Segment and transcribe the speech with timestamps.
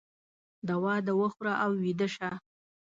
[0.69, 2.29] دوا د وخوره او ویده شه